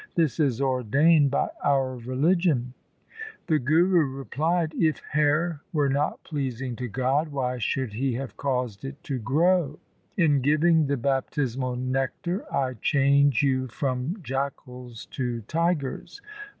This 0.15 0.39
is 0.39 0.59
ordained 0.59 1.29
by 1.29 1.49
our 1.63 1.95
religion.' 1.95 2.73
The 3.45 3.59
Guru 3.59 4.03
replied,' 4.07 4.73
If 4.79 4.99
hair 5.11 5.61
were 5.71 5.89
not 5.89 6.23
pleasing 6.23 6.75
to 6.77 6.87
God, 6.87 7.27
why 7.31 7.59
should 7.59 7.93
he 7.93 8.13
have 8.15 8.35
caused 8.35 8.83
it 8.83 9.03
to 9.03 9.19
grow? 9.19 9.77
In 10.17 10.41
giving 10.41 10.87
the 10.87 10.97
baptismal 10.97 11.75
nectar 11.75 12.51
I 12.51 12.77
change 12.81 13.43
you 13.43 13.67
from 13.67 14.17
jackals 14.23 15.05
to 15.11 15.41
tigers. 15.41 16.19